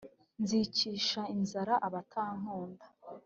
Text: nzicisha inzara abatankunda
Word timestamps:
nzicisha 0.41 1.21
inzara 1.35 1.73
abatankunda 1.87 2.85